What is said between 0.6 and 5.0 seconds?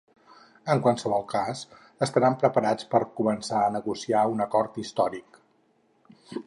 En qualsevol cas, estaran preparats per començar a negociar un acord